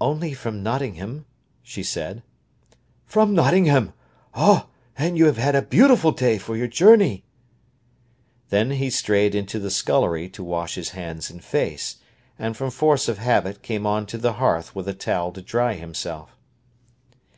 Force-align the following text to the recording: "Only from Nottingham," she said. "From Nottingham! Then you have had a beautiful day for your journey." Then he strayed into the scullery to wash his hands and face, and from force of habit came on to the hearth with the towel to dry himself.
"Only 0.00 0.32
from 0.32 0.62
Nottingham," 0.62 1.26
she 1.62 1.82
said. 1.82 2.22
"From 3.04 3.34
Nottingham! 3.34 3.92
Then 4.34 5.14
you 5.14 5.26
have 5.26 5.36
had 5.36 5.54
a 5.54 5.60
beautiful 5.60 6.10
day 6.10 6.38
for 6.38 6.56
your 6.56 6.66
journey." 6.68 7.22
Then 8.48 8.70
he 8.70 8.88
strayed 8.88 9.34
into 9.34 9.58
the 9.58 9.70
scullery 9.70 10.26
to 10.30 10.42
wash 10.42 10.76
his 10.76 10.92
hands 10.92 11.28
and 11.30 11.44
face, 11.44 11.98
and 12.38 12.56
from 12.56 12.70
force 12.70 13.08
of 13.08 13.18
habit 13.18 13.60
came 13.60 13.84
on 13.84 14.06
to 14.06 14.16
the 14.16 14.32
hearth 14.40 14.74
with 14.74 14.86
the 14.86 14.94
towel 14.94 15.32
to 15.32 15.42
dry 15.42 15.74
himself. 15.74 16.38